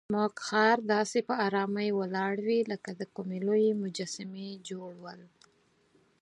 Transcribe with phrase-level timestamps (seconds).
[0.09, 5.21] زموږ خر داسې په آرامۍ ولاړ وي لکه د کومې لویې مجسمې جوړول.